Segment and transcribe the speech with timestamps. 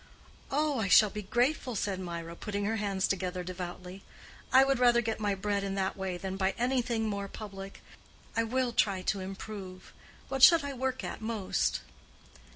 [0.49, 4.01] "Oh, I shall be grateful," said Mirah, putting her hands together devoutly.
[4.51, 7.83] "I would rather get my bread in that way than by anything more public.
[8.35, 9.93] I will try to improve.
[10.27, 11.81] What should I work at most?"